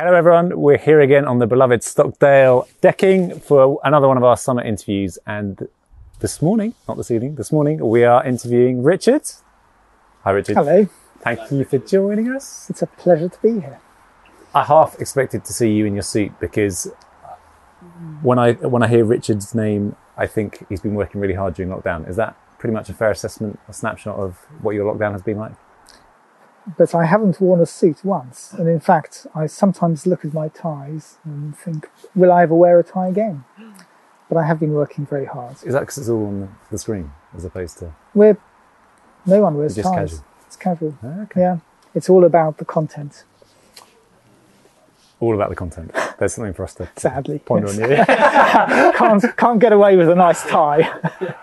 [0.00, 0.60] Hello, everyone.
[0.60, 5.18] We're here again on the beloved Stockdale decking for another one of our summer interviews.
[5.26, 5.66] And
[6.20, 9.22] this morning, not this evening, this morning, we are interviewing Richard.
[10.22, 10.54] Hi, Richard.
[10.54, 10.88] Hello.
[11.22, 12.70] Thank you for joining us.
[12.70, 13.80] It's a pleasure to be here.
[14.54, 16.92] I half expected to see you in your suit because
[18.22, 21.72] when I when I hear Richard's name, I think he's been working really hard during
[21.72, 22.08] lockdown.
[22.08, 25.38] Is that pretty much a fair assessment, a snapshot of what your lockdown has been
[25.38, 25.54] like?
[26.76, 28.52] But I haven't worn a suit once.
[28.52, 32.78] And in fact, I sometimes look at my ties and think, will I ever wear
[32.78, 33.44] a tie again?
[34.28, 35.56] But I have been working very hard.
[35.64, 38.36] Is that because it's all on the screen as opposed to We're,
[39.24, 40.10] no one wears just ties.
[40.10, 40.24] casual?
[40.46, 40.98] It's casual.
[41.02, 41.40] Ah, Okay.
[41.40, 41.58] Yeah.
[41.94, 43.24] It's all about the content,
[45.20, 45.90] All about the content.
[46.18, 47.38] There's something for us to sadly.
[47.40, 47.78] ponder Yes.
[47.80, 48.92] on you.
[48.92, 50.82] can't, can't get away with a nice tie.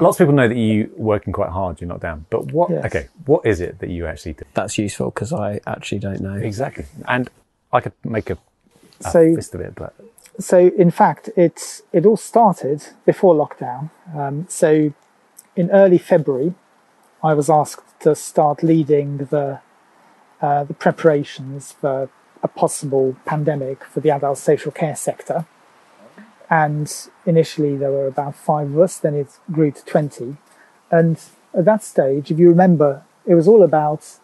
[0.00, 2.70] Lots of people know that you're working quite hard during lockdown, but what?
[2.70, 2.84] Yes.
[2.86, 4.44] Okay, what is it that you actually do?
[4.54, 6.34] That's useful because I actually don't know.
[6.34, 7.28] Exactly, and
[7.72, 8.38] I could make a,
[9.04, 9.94] a So- fist of it, but
[10.40, 13.90] So in fact, it's it all started before lockdown.
[14.14, 14.92] Um, so
[15.56, 16.54] in early February,
[17.22, 19.60] I was asked to start leading the
[20.40, 22.08] uh, the preparations for
[22.42, 25.46] a possible pandemic for the adult social care sector.
[26.50, 26.90] And
[27.26, 30.36] initially there were about five of us, then it grew to 20.
[30.90, 31.20] And
[31.54, 34.18] at that stage, if you remember, it was all about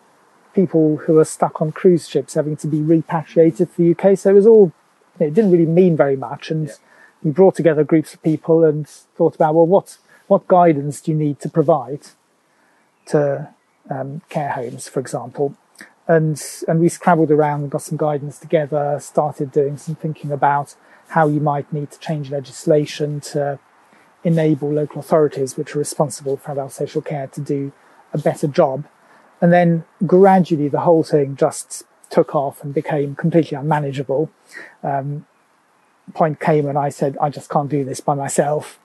[0.55, 4.17] people who were stuck on cruise ships having to be repatriated to the UK.
[4.17, 4.73] So it was all
[5.21, 6.51] it didn't really mean very much.
[6.51, 6.71] And
[7.23, 11.17] we brought together groups of people and thought about, well, what, what guidance do you
[11.17, 12.07] need to provide
[13.07, 13.49] to
[13.91, 15.57] um, care homes, for example?
[16.07, 20.75] And, and we scrabbled around got some guidance together, started doing some thinking about
[21.09, 23.59] how you might need to change legislation to
[24.25, 27.73] enable local authorities, which are responsible for adult social care, to do
[28.13, 28.85] a better job.
[29.41, 34.31] And then gradually the whole thing just took off and became completely unmanageable.
[34.83, 35.27] Um,
[36.15, 38.79] point came when I said, I just can't do this by myself.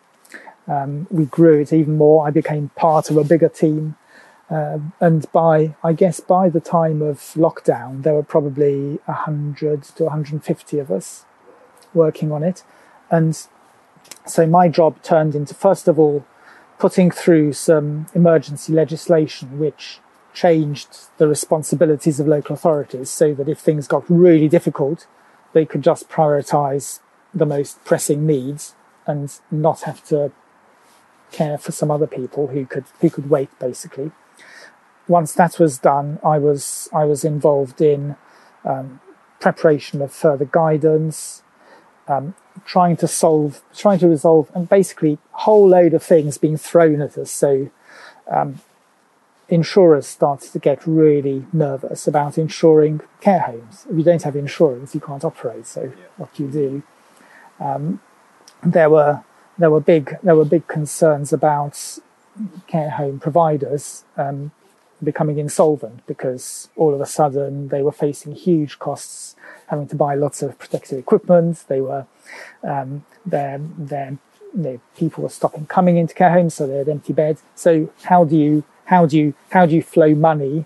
[0.68, 2.28] Um, we grew it even more.
[2.28, 3.96] I became part of a bigger team.
[4.50, 10.04] Uh, and by, I guess, by the time of lockdown, there were probably 100 to
[10.04, 11.26] 150 of us
[11.94, 12.64] working on it.
[13.10, 13.40] And
[14.26, 16.26] so my job turned into, first of all,
[16.78, 20.00] putting through some emergency legislation which
[20.34, 25.08] changed the responsibilities of local authorities so that if things got really difficult,
[25.54, 27.00] they could just prioritize
[27.34, 30.32] the most pressing needs and not have to
[31.32, 34.12] care for some other people who could who could wait basically.
[35.08, 38.16] Once that was done, I was I was involved in
[38.64, 39.00] um,
[39.40, 41.44] preparation of further guidance,
[42.10, 46.58] um, trying to solve, trying to resolve, and basically a whole load of things being
[46.58, 47.32] thrown at us.
[47.32, 47.70] So
[48.30, 48.60] um,
[49.48, 53.86] insurers started to get really nervous about insuring care homes.
[53.90, 55.68] If you don't have insurance, you can't operate.
[55.68, 56.84] So what do you do?
[57.60, 58.02] Um,
[58.64, 59.24] there were
[59.58, 62.00] there were big there were big concerns about
[62.68, 64.52] care home providers um,
[65.04, 69.36] becoming insolvent because all of a sudden they were facing huge costs,
[69.70, 71.64] having to buy lots of protective equipment.
[71.68, 72.06] They were
[72.64, 74.18] um, their their
[74.54, 77.42] know, people were stopping coming into care homes, so they had empty beds.
[77.56, 80.66] So how do you how do you how do you flow money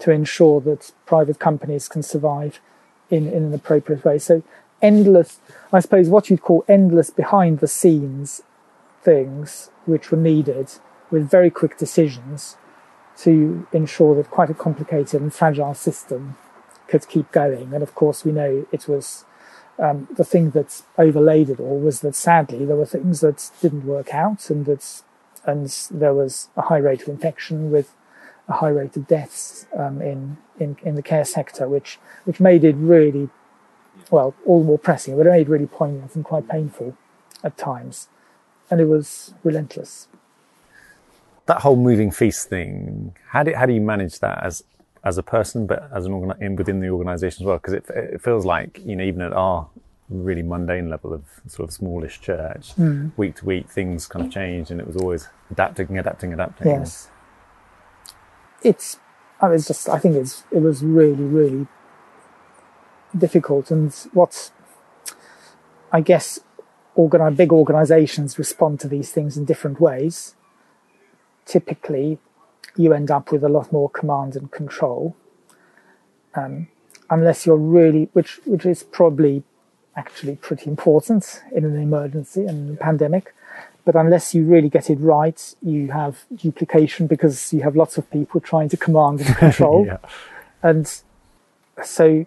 [0.00, 2.60] to ensure that private companies can survive
[3.10, 4.18] in, in an appropriate way?
[4.18, 4.42] So
[4.82, 5.40] endless,
[5.72, 8.42] I suppose, what you'd call endless behind the scenes
[9.02, 10.72] things which were needed
[11.10, 12.56] with very quick decisions
[13.18, 16.36] to ensure that quite a complicated and fragile system
[16.94, 17.74] could keep going.
[17.74, 19.24] And of course, we know it was
[19.84, 23.84] um, the thing that overlaid it all was that sadly there were things that didn't
[23.94, 25.02] work out, and that
[25.44, 25.66] and
[26.02, 27.88] there was a high rate of infection with
[28.48, 32.62] a high rate of deaths um, in, in in the care sector, which which made
[32.70, 33.28] it really
[34.10, 36.96] well all the more pressing, but it made it really poignant and quite painful
[37.42, 38.08] at times,
[38.70, 40.06] and it was relentless.
[41.46, 43.14] that whole moving feast thing.
[43.32, 44.64] How do how do you manage that as
[45.04, 47.56] as a person, but as an organ in within the organisation as well?
[47.56, 49.68] Because it it feels like you know even at our
[50.08, 53.08] really mundane level of sort of smallish church, hmm.
[53.16, 56.66] week to week things kind of change, and it was always adapting, adapting, adapting.
[56.66, 57.10] Yes.
[58.62, 58.98] It's,
[59.40, 61.66] I was just, I think it's, it was really, really
[63.16, 63.70] difficult.
[63.70, 64.50] And what,
[65.92, 66.40] I guess,
[66.96, 70.34] organi- big organizations respond to these things in different ways.
[71.44, 72.18] Typically,
[72.76, 75.16] you end up with a lot more command and control.
[76.34, 76.68] Um,
[77.10, 79.42] unless you're really, which, which is probably
[79.96, 83.34] actually pretty important in an emergency and pandemic.
[83.84, 88.10] But unless you really get it right, you have duplication because you have lots of
[88.10, 89.86] people trying to command and control.
[89.86, 89.98] yeah.
[90.62, 90.90] And
[91.82, 92.24] so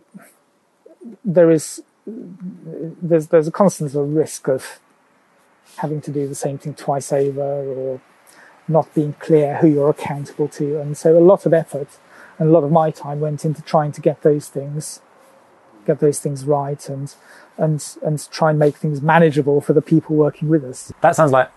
[1.25, 4.79] there is there's there's a constant sort of risk of
[5.77, 8.01] having to do the same thing twice over or
[8.67, 10.79] not being clear who you're accountable to.
[10.79, 11.87] And so a lot of effort
[12.37, 15.01] and a lot of my time went into trying to get those things
[15.87, 17.15] get those things right and
[17.57, 20.91] and and try and make things manageable for the people working with us.
[21.01, 21.49] That sounds like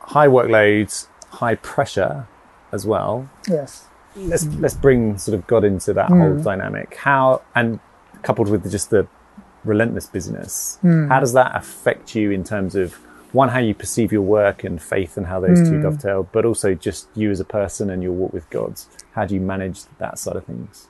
[0.00, 2.28] high workloads, high pressure
[2.70, 3.28] as well.
[3.48, 3.86] yes.
[4.14, 6.44] Let's let's bring sort of God into that whole mm.
[6.44, 6.96] dynamic.
[6.96, 7.80] How and
[8.22, 9.08] coupled with just the
[9.64, 11.08] relentless busyness, mm.
[11.08, 12.98] how does that affect you in terms of
[13.32, 16.74] one how you perceive your work and faith and how those two dovetail, but also
[16.74, 18.80] just you as a person and your walk with God.
[19.12, 20.88] How do you manage that side of things?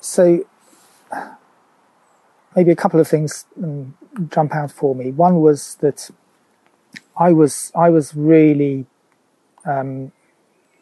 [0.00, 0.44] so
[2.56, 3.96] maybe a couple of things um,
[4.30, 5.10] jump out for me.
[5.10, 6.10] One was that
[7.16, 8.86] I was I was really
[9.64, 10.12] um,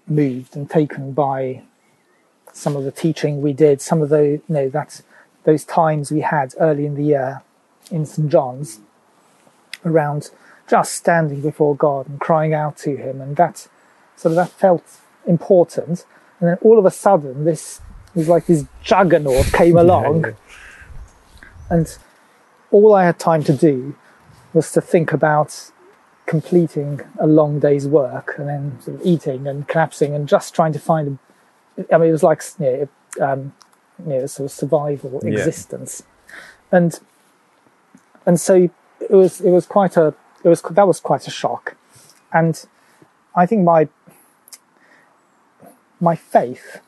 [0.06, 1.62] moved and taken by
[2.52, 5.02] some of the teaching we did, some of the you know that
[5.44, 7.42] those times we had early in the year
[7.90, 8.80] in St John's
[9.84, 10.30] around
[10.68, 13.68] just standing before God and crying out to Him, and that
[14.16, 14.84] sort of that felt
[15.26, 16.04] important.
[16.40, 17.80] And then all of a sudden, this
[18.14, 20.34] was like this juggernaut came along,
[21.70, 21.96] and
[22.70, 23.96] all I had time to do
[24.52, 25.70] was to think about
[26.26, 30.72] completing a long day's work and then sort of eating and collapsing and just trying
[30.72, 31.18] to find.
[31.78, 32.88] A, I mean, it was like you
[33.18, 33.52] know, um,
[34.06, 35.30] you know, sort of survival Yeah.
[35.32, 36.02] existence,
[36.70, 36.98] and
[38.26, 38.68] and so
[39.08, 40.14] it was it was quite a
[40.44, 41.76] it was that was quite a shock,
[42.32, 42.64] and
[43.34, 43.88] I think my
[46.00, 46.80] my faith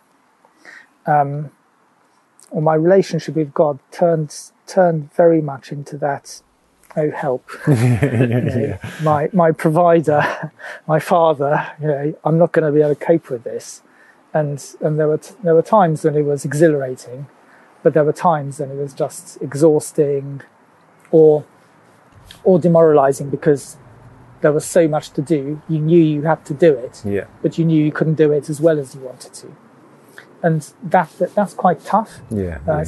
[1.07, 1.51] um,
[2.51, 4.35] or my relationship with God turned
[4.67, 6.43] turned very much into that.
[6.97, 7.49] Oh help!
[7.69, 10.51] Know, My my provider,
[10.89, 11.73] my father.
[11.81, 13.83] You know, I'm not going to be able to cope with this,
[14.35, 17.29] and and there were t- there were times when it was exhilarating,
[17.85, 20.43] but there were times when it was just exhausting,
[21.13, 21.45] or
[22.45, 23.77] or demoralizing because
[24.41, 25.61] there was so much to do.
[25.69, 27.25] You knew you had to do it, Yeah.
[27.43, 29.55] but you knew you couldn't do it as well as you wanted to,
[30.43, 32.21] and that, that that's quite tough.
[32.31, 32.59] Yeah.
[32.67, 32.85] Uh,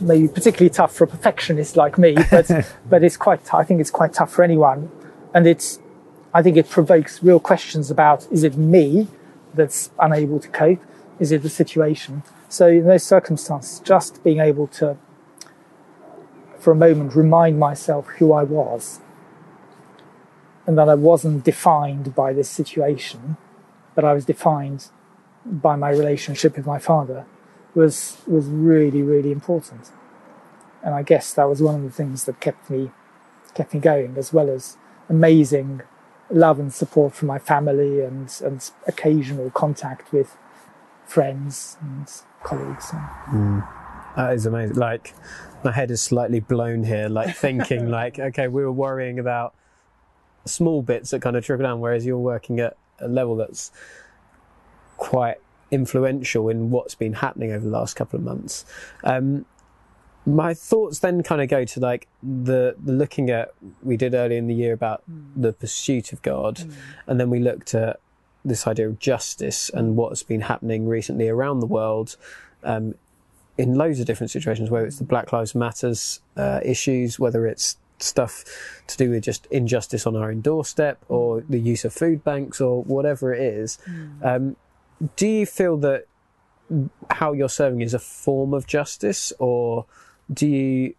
[0.00, 2.50] maybe particularly tough for a perfectionist like me, but
[2.88, 3.52] but it's quite.
[3.54, 4.90] I think it's quite tough for anyone,
[5.34, 5.78] and it's.
[6.34, 9.08] I think it provokes real questions about: Is it me
[9.54, 10.80] that's unable to cope?
[11.18, 12.22] Is it the situation?
[12.48, 14.96] So in those circumstances, just being able to,
[16.58, 19.00] for a moment, remind myself who I was,
[20.66, 23.36] and that I wasn't defined by this situation,
[23.94, 24.88] but I was defined
[25.44, 27.24] by my relationship with my father
[27.74, 29.90] was was really really important.
[30.82, 32.90] And i guess that was one of the things that kept me
[33.54, 34.76] kept me going as well as
[35.08, 35.82] amazing
[36.30, 40.36] love and support from my family and and occasional contact with
[41.06, 42.06] friends and
[42.42, 42.90] colleagues
[43.30, 43.66] mm.
[44.18, 44.74] That is amazing.
[44.74, 45.14] Like,
[45.62, 49.54] my head is slightly blown here, like thinking, like, okay, we were worrying about
[50.44, 53.70] small bits that kind of trickle down, whereas you're working at a level that's
[54.96, 55.36] quite
[55.70, 58.64] influential in what's been happening over the last couple of months.
[59.04, 59.46] Um,
[60.26, 63.54] my thoughts then kind of go to like the, the looking at
[63.84, 65.04] we did earlier in the year about
[65.36, 66.68] the pursuit of God,
[67.06, 68.00] and then we looked at
[68.44, 72.16] this idea of justice and what's been happening recently around the world
[72.64, 72.94] um,
[73.58, 77.76] in loads of different situations, whether it's the Black Lives Matters uh, issues, whether it's
[77.98, 78.44] stuff
[78.86, 82.60] to do with just injustice on our own doorstep, or the use of food banks,
[82.60, 83.78] or whatever it is.
[84.22, 84.56] Um,
[85.16, 86.06] do you feel that
[87.10, 89.86] how you're serving is a form of justice, or
[90.32, 90.94] do you?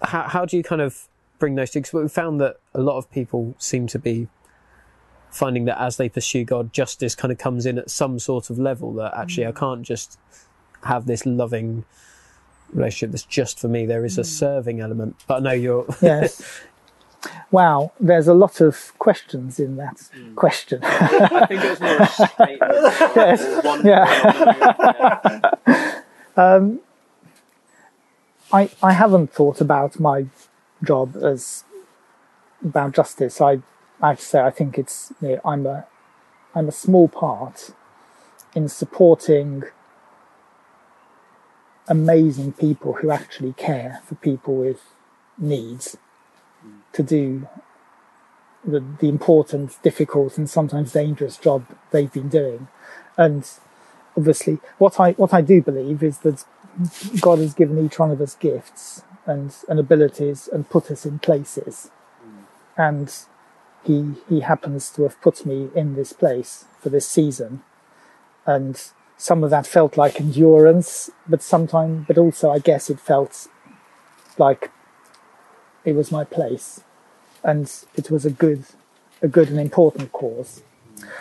[0.00, 1.08] How, how do you kind of
[1.40, 1.80] bring those two?
[1.80, 4.28] Because we found that a lot of people seem to be
[5.30, 8.58] finding that as they pursue God, justice kind of comes in at some sort of
[8.58, 10.18] level that actually I can't just
[10.84, 11.84] have this loving
[12.72, 13.86] relationship that's just for me.
[13.86, 14.26] There is a hmm.
[14.26, 15.86] serving element, but I know you're.
[16.02, 16.62] yes
[17.50, 20.34] wow there's a lot of questions in that hmm.
[20.36, 22.72] question I think it was more a statement.
[23.16, 23.64] Yes.
[23.64, 25.54] One Yeah.
[26.38, 26.80] Um,
[28.52, 30.26] I, I haven't thought about my
[30.84, 31.64] job as
[32.64, 33.40] about justice.
[33.40, 33.60] I,
[34.00, 35.86] I have to say I think it's you know, I'm a
[36.54, 37.72] I'm a small part
[38.54, 39.64] in supporting
[41.88, 44.82] amazing people who actually care for people with
[45.38, 45.96] needs
[46.92, 47.48] to do
[48.64, 52.68] the, the important, difficult, and sometimes dangerous job they've been doing.
[53.16, 53.48] And
[54.16, 56.44] obviously, what I what I do believe is that
[57.20, 61.18] God has given each one of us gifts and, and abilities and put us in
[61.18, 61.90] places.
[62.76, 63.12] And
[63.84, 67.62] he he happens to have put me in this place for this season.
[68.46, 68.80] And
[69.18, 73.48] some of that felt like endurance, but sometimes, but also I guess it felt
[74.38, 74.70] like
[75.84, 76.82] it was my place,
[77.42, 78.64] and it was a good,
[79.20, 80.62] a good and important cause.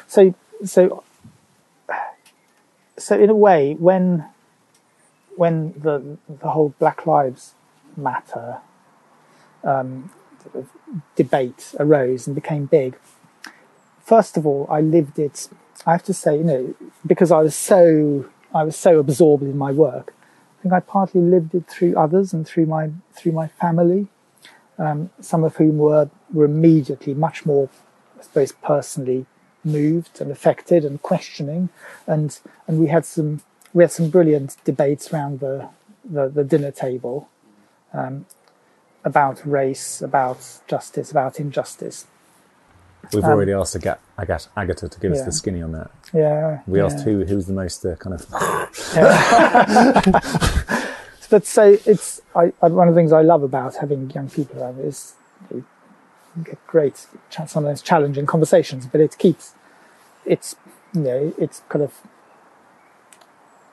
[0.05, 1.03] So, so,
[2.97, 4.25] so in a way, when
[5.35, 7.55] when the the whole Black Lives
[7.95, 8.57] Matter
[9.63, 10.11] um,
[11.15, 12.95] debate arose and became big,
[14.03, 15.49] first of all, I lived it.
[15.85, 19.57] I have to say, you know, because I was so I was so absorbed in
[19.57, 20.13] my work.
[20.59, 24.07] I think I partly lived it through others and through my through my family,
[24.77, 27.69] um, some of whom were were immediately much more,
[28.19, 29.25] I suppose, personally
[29.63, 31.69] moved and affected and questioning,
[32.07, 33.41] and and we had some
[33.73, 35.69] we had some brilliant debates around the
[36.03, 37.29] the, the dinner table
[37.93, 38.25] um,
[39.03, 42.07] about race, about justice, about injustice.
[43.13, 43.75] We've Um, already asked
[44.17, 45.91] Agat, Agat, Agatha to give us the skinny on that.
[46.13, 46.85] Yeah, We yeah.
[46.85, 48.29] asked who who's the most uh, kind of
[51.29, 54.61] but so it's I, I, one of the things I love about having young people
[54.61, 55.15] around is
[55.53, 55.65] you
[56.43, 59.53] get great sometimes challenging conversations, but it keeps
[60.25, 60.55] it's
[60.93, 61.93] you know it's kind of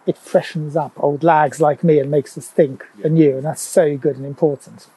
[0.07, 3.97] it freshens up old lags like me and makes us think anew, and that's so
[3.97, 4.89] good and important.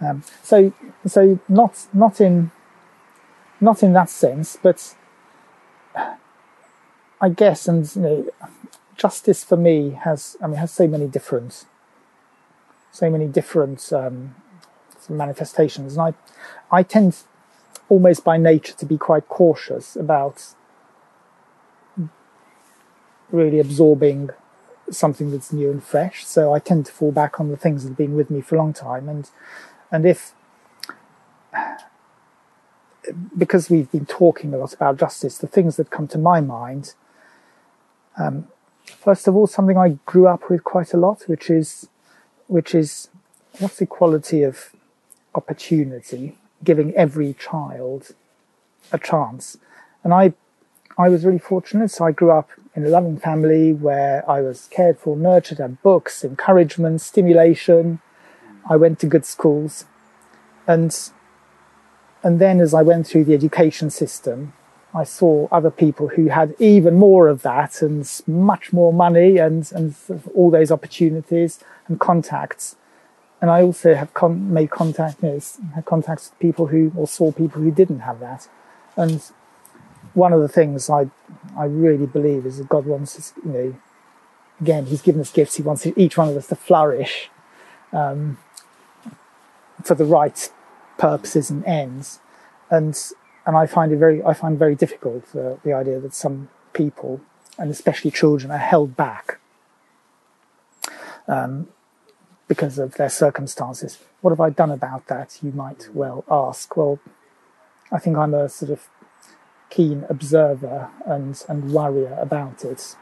[0.00, 0.72] Um, so
[1.06, 2.50] so not not in
[3.62, 4.94] not in that sense, but
[7.20, 8.30] I guess and you know
[8.96, 11.64] justice for me has I mean has so many different
[12.90, 14.34] so many different um,
[15.08, 17.16] manifestations, and I I tend
[17.88, 20.54] almost by nature to be quite cautious about
[23.30, 24.30] really absorbing
[24.90, 26.26] something that's new and fresh.
[26.26, 28.56] So I tend to fall back on the things that have been with me for
[28.56, 29.30] a long time, and
[29.92, 30.34] and if
[33.36, 36.94] because we've been talking a lot about justice, the things that come to my mind
[38.18, 38.48] um,
[38.84, 41.88] first of all something I grew up with quite a lot, which is
[42.46, 43.08] which is
[43.58, 44.70] what's the quality of
[45.34, 48.14] opportunity, giving every child
[48.90, 49.56] a chance.
[50.04, 50.34] And I
[50.98, 51.90] I was really fortunate.
[51.90, 55.82] So I grew up in a loving family where I was cared for, nurtured, had
[55.82, 58.00] books, encouragement, stimulation.
[58.68, 59.86] I went to good schools,
[60.66, 60.96] and
[62.22, 64.52] and then as I went through the education system,
[64.94, 69.70] I saw other people who had even more of that and much more money and,
[69.72, 69.94] and
[70.34, 72.76] all those opportunities and contacts.
[73.40, 75.40] And I also have con- made contact, you know,
[75.74, 78.48] had contacts with people who, or saw people who didn't have that.
[78.96, 79.22] And
[80.14, 81.10] one of the things I,
[81.56, 83.76] I really believe is that God wants us, you know,
[84.60, 85.56] again, He's given us gifts.
[85.56, 87.30] He wants each one of us to flourish
[87.92, 88.38] um,
[89.82, 90.50] for the right
[90.98, 92.20] purposes and ends.
[92.70, 92.98] And
[93.46, 97.20] and I find it very I find very difficult uh, the idea that some people
[97.58, 99.38] and especially children are held back
[101.28, 101.68] um,
[102.48, 103.98] because of their circumstances.
[104.20, 105.38] What have I done about that?
[105.42, 106.76] You might well ask.
[106.76, 106.98] Well,
[107.90, 108.88] I think I'm a sort of
[109.70, 112.96] keen observer and and worrier about it.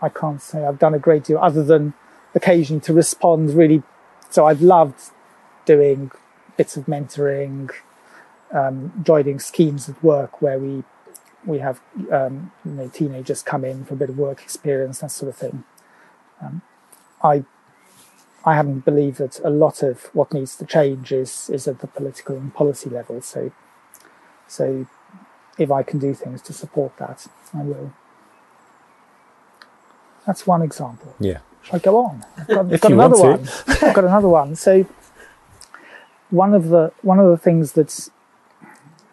[0.00, 1.94] I can't say I've done a great deal other than
[2.34, 3.82] occasion to respond really.
[4.30, 5.10] So I've loved
[5.64, 6.10] doing
[6.56, 7.70] bits of mentoring,
[8.52, 10.84] um, joining schemes at work where we
[11.44, 11.80] we have
[12.12, 15.36] um, you know teenagers come in for a bit of work experience, that sort of
[15.36, 15.64] thing.
[16.40, 16.62] Um,
[17.22, 17.44] I
[18.44, 21.86] I haven't believed that a lot of what needs to change is is at the
[21.86, 23.20] political and policy level.
[23.22, 23.52] So
[24.46, 24.86] so
[25.58, 27.92] if I can do things to support that, I will.
[30.26, 31.14] That's one example.
[31.18, 31.38] yeah.
[31.62, 32.24] Shall I go on?
[32.36, 33.48] I've got, If got you another want one.
[33.82, 34.56] I've got another one.
[34.56, 34.84] So
[36.32, 38.10] one of the one of the things that's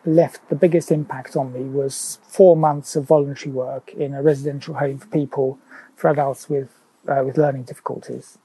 [0.05, 4.75] left the biggest impact on me was four months of voluntary work in a residential
[4.75, 5.59] home for people
[5.95, 8.37] for adults with uh, with learning difficulties.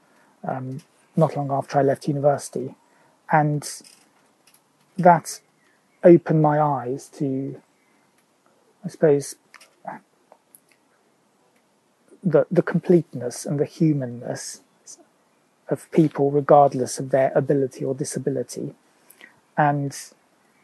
[0.45, 0.81] Um,
[1.15, 2.75] not long after I left university,
[3.31, 3.65] and
[4.97, 5.39] that
[6.03, 7.61] opened my eyes to,
[8.83, 9.35] I suppose,
[12.21, 14.59] the the completeness and the humanness
[15.69, 18.73] of people, regardless of their ability or disability.
[19.57, 19.97] And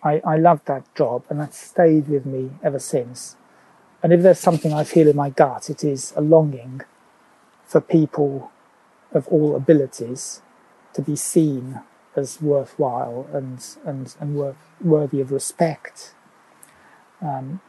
[0.03, 3.35] I, I loved that job, and that's stayed with me ever since.
[4.03, 6.81] And if there's something I feel in my gut, it is a longing
[7.65, 8.51] for people
[9.13, 10.41] of all abilities
[10.93, 11.81] to be seen
[12.15, 16.13] as worthwhile and and and worth, worthy of respect.
[17.21, 17.61] Um,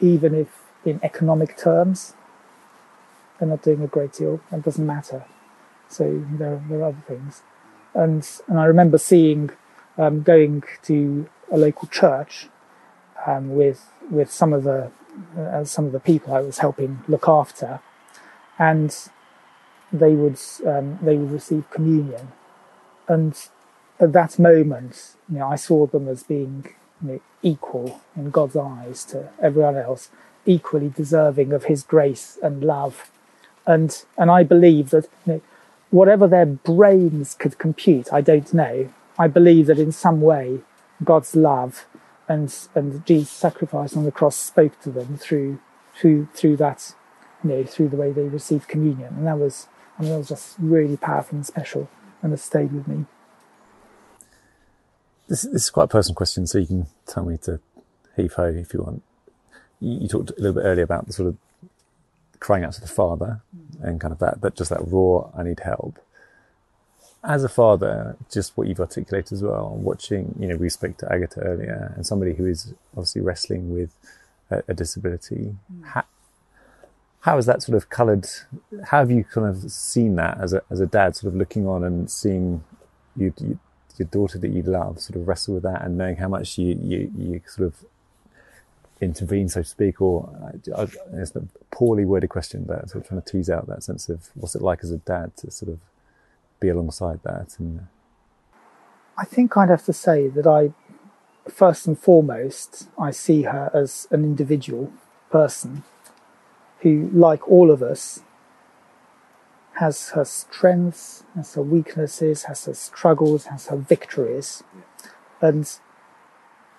[0.00, 0.48] even if
[0.84, 2.14] in economic terms
[3.38, 5.24] they're not doing a great deal, that doesn't matter.
[5.88, 7.42] So there, are other things.
[7.94, 9.50] And and I remember seeing
[9.98, 12.48] um, going to a local church
[13.26, 14.90] um, with with some of the
[15.38, 17.80] uh, some of the people I was helping look after,
[18.58, 18.96] and
[19.92, 22.32] they would um, they would receive communion,
[23.06, 23.36] and
[24.00, 26.66] at that moment, you know, I saw them as being
[27.02, 30.10] you know, equal in God's eyes to everyone else,
[30.44, 33.10] equally deserving of His grace and love,
[33.66, 35.40] and and I believe that you know,
[35.92, 38.92] whatever their brains could compute, I don't know.
[39.18, 40.60] I believe that in some way,
[41.04, 41.86] God's love
[42.28, 45.60] and and Jesus' sacrifice on the cross spoke to them through
[45.94, 46.94] through through that,
[47.44, 49.68] you know, through the way they received communion, and that was
[49.98, 51.88] I mean that was just really powerful and special,
[52.22, 53.04] and it stayed with me.
[55.28, 57.60] This, this is quite a personal question, so you can tell me to
[58.16, 59.02] heave ho if you want.
[59.78, 61.36] You, you talked a little bit earlier about the sort of
[62.42, 63.40] crying out to the Father
[63.82, 66.00] and kind of that, that just that raw, I need help.
[67.22, 71.12] As a father, just what you've articulated as well, watching, you know, we spoke to
[71.12, 73.94] Agatha earlier and somebody who is obviously wrestling with
[74.50, 75.54] a, a disability.
[75.72, 75.84] Mm.
[75.84, 76.04] How,
[77.20, 78.26] how has that sort of coloured,
[78.86, 81.68] how have you kind of seen that as a, as a dad sort of looking
[81.68, 82.64] on and seeing
[83.16, 83.60] you, you
[83.98, 86.76] your daughter that you love sort of wrestle with that and knowing how much you,
[86.82, 87.84] you, you sort of
[89.02, 90.30] intervene, so to speak, or
[90.74, 94.08] uh, it's a poorly worded question, but sort of trying to tease out that sense
[94.08, 95.80] of what's it like as a dad to sort of
[96.60, 97.56] be alongside that.
[97.58, 97.88] And
[99.18, 100.72] I think I'd have to say that I,
[101.50, 104.92] first and foremost, I see her as an individual
[105.30, 105.82] person
[106.80, 108.20] who, like all of us,
[109.74, 114.62] has her strengths, has her weaknesses, has her struggles, has her victories.
[115.40, 115.68] And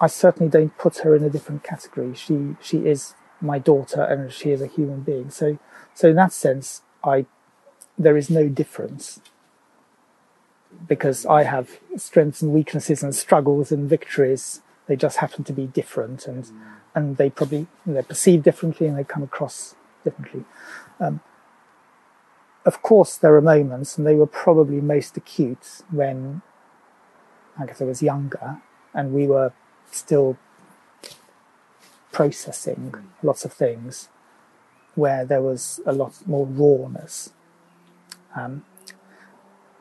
[0.04, 2.14] I certainly don't put her in a different category.
[2.14, 5.30] She she is my daughter and she is a human being.
[5.30, 5.58] So
[5.94, 7.26] so in that sense I
[7.98, 9.22] there is no difference
[10.88, 14.62] because I have strengths and weaknesses and struggles and victories.
[14.88, 16.52] They just happen to be different and
[16.94, 20.44] and they probably they're perceived differently and they come across differently.
[21.00, 21.22] Um,
[22.66, 26.42] of course, there are moments, and they were probably most acute when
[27.60, 28.62] Agatha was younger,
[28.94, 29.52] and we were
[29.92, 30.38] still
[32.12, 34.10] processing lots of things,
[34.96, 37.32] where there was a lot more rawness.
[38.36, 38.66] Um,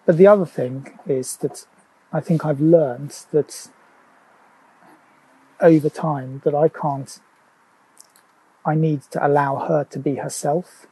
[0.06, 1.66] but the other thing is that
[2.12, 3.68] I think I've learned that
[5.60, 7.20] over time that I can't,
[8.64, 10.86] I need to allow her to be herself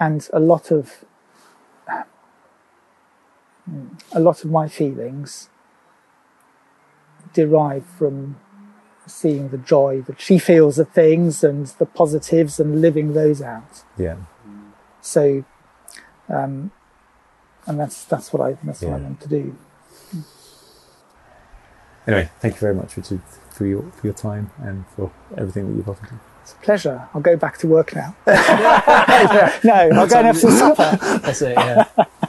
[0.00, 1.04] and a lot of
[4.12, 5.48] a lot of my feelings
[7.32, 8.36] derive from
[9.06, 13.82] seeing the joy that she feels of things and the positives and living those out.
[13.98, 14.16] yeah,
[15.00, 15.44] So,
[16.28, 16.70] um,
[17.66, 19.56] and that's that's what I that's what I want to do.
[22.06, 25.76] anyway, thank you very much, Richard, for your, for your time and for everything that
[25.76, 26.12] you've offered.
[26.12, 26.18] Me.
[26.42, 27.08] It's a pleasure.
[27.14, 28.16] I'll go back to work now.
[28.26, 30.96] no, I'll go and have some supper.
[31.18, 31.86] That's it, yeah.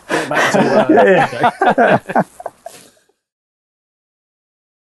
[0.10, 2.26] Get back to work.